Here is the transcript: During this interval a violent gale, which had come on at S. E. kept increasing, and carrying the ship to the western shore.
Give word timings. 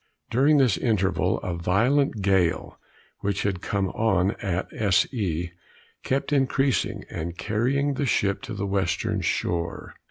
During 0.31 0.57
this 0.57 0.77
interval 0.79 1.37
a 1.41 1.53
violent 1.53 2.23
gale, 2.23 2.79
which 3.19 3.43
had 3.43 3.61
come 3.61 3.89
on 3.89 4.31
at 4.41 4.67
S. 4.73 5.05
E. 5.13 5.51
kept 6.01 6.33
increasing, 6.33 7.03
and 7.11 7.37
carrying 7.37 7.93
the 7.93 8.07
ship 8.07 8.41
to 8.41 8.55
the 8.55 8.65
western 8.65 9.21
shore. 9.21 9.93